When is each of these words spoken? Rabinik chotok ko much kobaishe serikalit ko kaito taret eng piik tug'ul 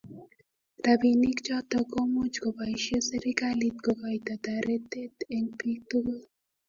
Rabinik 0.85 1.37
chotok 1.45 1.85
ko 1.91 1.99
much 2.13 2.35
kobaishe 2.43 2.95
serikalit 3.09 3.75
ko 3.85 3.91
kaito 4.01 4.35
taret 4.45 4.89
eng 5.35 5.47
piik 5.57 5.81
tug'ul 5.89 6.23